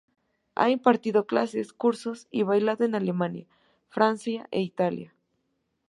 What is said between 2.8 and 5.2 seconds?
en Alemania, Francia e Italia.